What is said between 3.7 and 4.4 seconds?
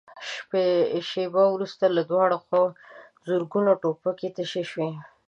ټوپکې